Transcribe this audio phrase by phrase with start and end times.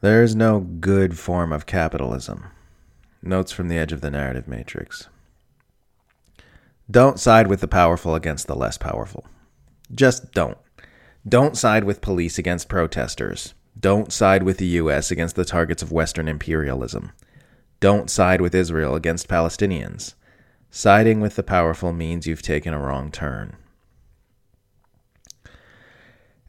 [0.00, 2.46] There is no good form of capitalism.
[3.20, 5.08] Notes from the edge of the narrative matrix.
[6.88, 9.26] Don't side with the powerful against the less powerful.
[9.92, 10.56] Just don't.
[11.28, 13.54] Don't side with police against protesters.
[13.78, 15.10] Don't side with the U.S.
[15.10, 17.10] against the targets of Western imperialism.
[17.80, 20.14] Don't side with Israel against Palestinians.
[20.70, 23.56] Siding with the powerful means you've taken a wrong turn.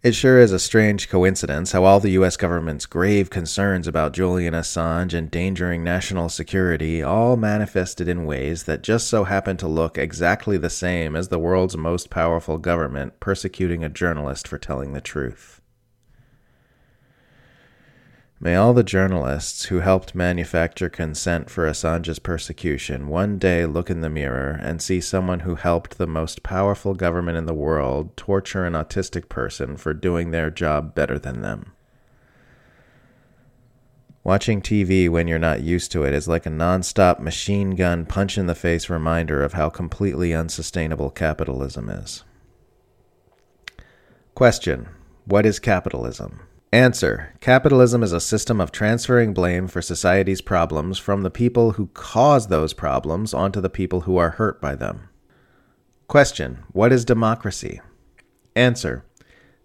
[0.02, 4.54] It sure is a strange coincidence how all the US government's grave concerns about Julian
[4.54, 10.56] Assange endangering national security all manifested in ways that just so happen to look exactly
[10.56, 15.60] the same as the world's most powerful government persecuting a journalist for telling the truth.
[18.42, 24.00] May all the journalists who helped manufacture consent for Assange's persecution one day look in
[24.00, 28.64] the mirror and see someone who helped the most powerful government in the world torture
[28.64, 31.74] an autistic person for doing their job better than them.
[34.24, 38.38] Watching TV when you're not used to it is like a nonstop machine gun punch
[38.38, 42.24] in the face reminder of how completely unsustainable capitalism is.
[44.34, 44.88] Question
[45.26, 46.40] What is capitalism?
[46.72, 51.88] Answer Capitalism is a system of transferring blame for society's problems from the people who
[51.96, 55.10] cause those problems onto the people who are hurt by them.
[56.08, 57.82] Question What is democracy?
[58.56, 59.04] Answer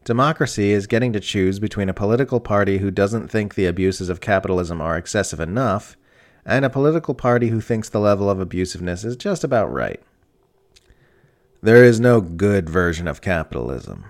[0.05, 4.23] Democracy is getting to choose between a political party who doesn't think the abuses of
[4.23, 5.99] capitalism are excessive enough
[6.47, 10.03] and a political party who thinks the level of abusiveness is just about right.
[11.61, 14.07] There is no good version of capitalism.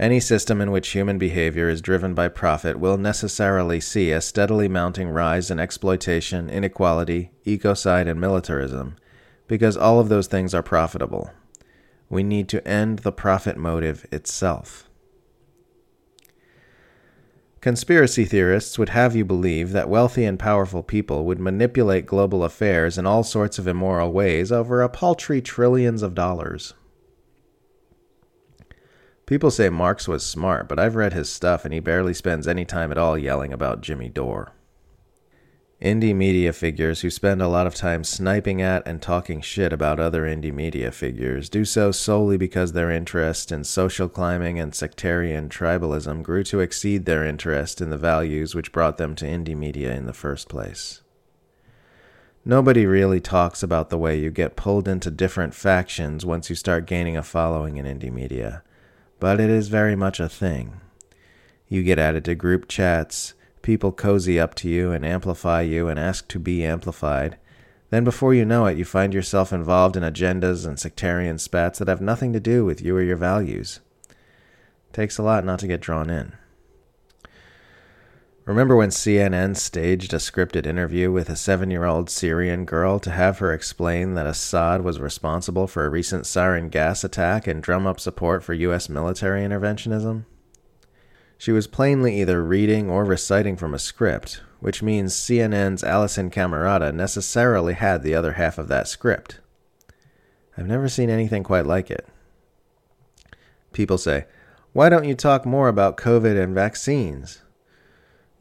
[0.00, 4.66] Any system in which human behavior is driven by profit will necessarily see a steadily
[4.66, 8.96] mounting rise in exploitation, inequality, ecocide, and militarism,
[9.46, 11.30] because all of those things are profitable.
[12.08, 14.88] We need to end the profit motive itself.
[17.60, 22.96] Conspiracy theorists would have you believe that wealthy and powerful people would manipulate global affairs
[22.96, 26.72] in all sorts of immoral ways over a paltry trillions of dollars.
[29.30, 32.64] People say Marx was smart, but I've read his stuff and he barely spends any
[32.64, 34.54] time at all yelling about Jimmy Dore.
[35.80, 40.00] Indie media figures who spend a lot of time sniping at and talking shit about
[40.00, 45.48] other indie media figures do so solely because their interest in social climbing and sectarian
[45.48, 49.94] tribalism grew to exceed their interest in the values which brought them to indie media
[49.94, 51.02] in the first place.
[52.44, 56.84] Nobody really talks about the way you get pulled into different factions once you start
[56.84, 58.64] gaining a following in indie media
[59.20, 60.80] but it is very much a thing.
[61.68, 66.00] You get added to group chats, people cozy up to you and amplify you and
[66.00, 67.36] ask to be amplified.
[67.90, 71.88] Then, before you know it, you find yourself involved in agendas and sectarian spats that
[71.88, 73.80] have nothing to do with you or your values.
[74.92, 76.32] Takes a lot not to get drawn in.
[78.50, 83.12] Remember when CNN staged a scripted interview with a seven year old Syrian girl to
[83.12, 87.86] have her explain that Assad was responsible for a recent sarin gas attack and drum
[87.86, 88.88] up support for U.S.
[88.88, 90.24] military interventionism?
[91.38, 96.92] She was plainly either reading or reciting from a script, which means CNN's Alisyn Camerota
[96.92, 99.38] necessarily had the other half of that script.
[100.58, 102.08] I've never seen anything quite like it.
[103.72, 104.24] People say,
[104.72, 107.42] Why don't you talk more about COVID and vaccines?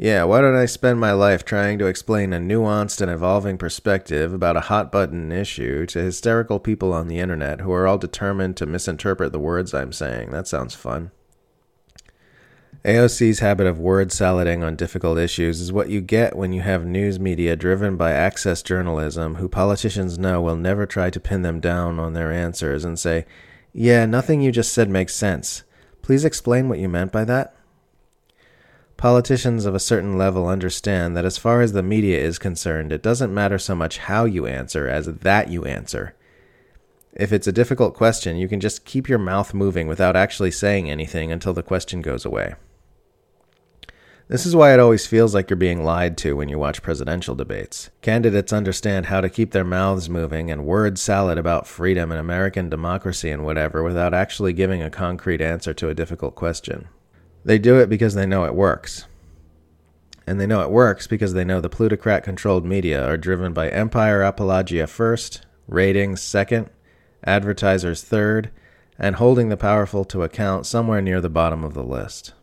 [0.01, 4.33] Yeah, why don't I spend my life trying to explain a nuanced and evolving perspective
[4.33, 8.55] about a hot button issue to hysterical people on the internet who are all determined
[8.57, 10.31] to misinterpret the words I'm saying?
[10.31, 11.11] That sounds fun.
[12.85, 16.85] AOC's habit of word salading on difficult issues is what you get when you have
[16.85, 21.59] news media driven by access journalism who politicians know will never try to pin them
[21.59, 23.25] down on their answers and say,
[23.73, 25.63] Yeah, nothing you just said makes sense.
[26.01, 27.53] Please explain what you meant by that.
[28.99, 33.01] Politicians of a certain level understand that as far as the media is concerned, it
[33.01, 36.17] doesn't matter so much how you answer as that you answer.
[37.13, 40.89] If it's a difficult question, you can just keep your mouth moving without actually saying
[40.89, 42.55] anything until the question goes away.
[44.27, 47.35] This is why it always feels like you're being lied to when you watch presidential
[47.35, 47.91] debates.
[48.01, 52.69] Candidates understand how to keep their mouths moving and word salad about freedom and American
[52.69, 56.89] democracy and whatever without actually giving a concrete answer to a difficult question.
[57.45, 59.05] They do it because they know it works.
[60.27, 63.69] And they know it works because they know the plutocrat controlled media are driven by
[63.69, 66.69] empire apologia first, ratings second,
[67.23, 68.51] advertisers third,
[68.97, 72.33] and holding the powerful to account somewhere near the bottom of the list.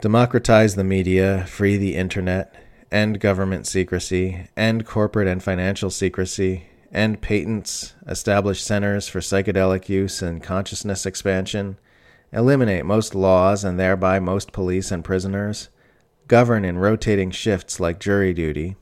[0.00, 2.54] Democratize the media, free the internet,
[2.90, 10.20] end government secrecy, end corporate and financial secrecy, end patents, establish centers for psychedelic use
[10.20, 11.78] and consciousness expansion,
[12.32, 15.68] eliminate most laws and thereby most police and prisoners,
[16.28, 18.76] govern in rotating shifts like jury duty,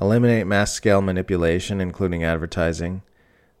[0.00, 3.02] eliminate mass scale manipulation, including advertising,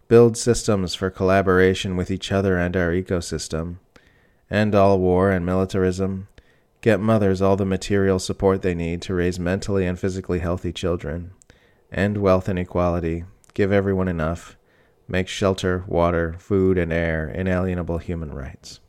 [0.08, 3.76] build systems for collaboration with each other and our ecosystem,
[4.50, 6.28] end all war and militarism,
[6.80, 11.32] get mothers all the material support they need to raise mentally and physically healthy children,
[11.92, 14.56] end wealth inequality, give everyone enough,
[15.08, 18.80] make shelter, water, food, and air inalienable human rights.